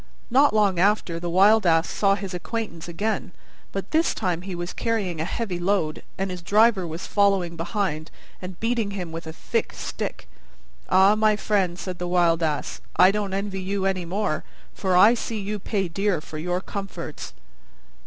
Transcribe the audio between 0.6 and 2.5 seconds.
after the Wild Ass saw his